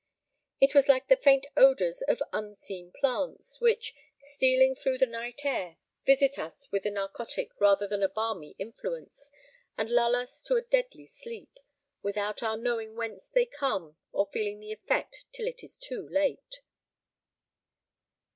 It 0.59 0.73
was 0.73 0.87
like 0.89 1.09
the 1.09 1.15
faint 1.15 1.45
odours 1.55 2.01
of 2.01 2.23
unseen 2.33 2.91
plants, 2.91 3.61
which, 3.61 3.93
stealing 4.19 4.73
through 4.73 4.97
the 4.97 5.05
night 5.05 5.45
air, 5.45 5.77
visit 6.07 6.39
us 6.39 6.67
with 6.71 6.87
a 6.87 6.89
narcotic 6.89 7.51
rather 7.61 7.85
than 7.87 8.01
a 8.01 8.09
balmy 8.09 8.55
influence, 8.57 9.29
and 9.77 9.91
lull 9.91 10.15
us 10.15 10.41
to 10.45 10.55
a 10.55 10.63
deadly 10.63 11.05
sleep, 11.05 11.55
without 12.01 12.41
our 12.41 12.57
knowing 12.57 12.95
whence 12.95 13.27
they 13.27 13.45
come 13.45 13.95
or 14.11 14.25
feeling 14.33 14.59
the 14.59 14.71
effect 14.73 15.25
till 15.31 15.45
it 15.45 15.63
is 15.63 15.77
too 15.77 16.09
late. 16.09 16.61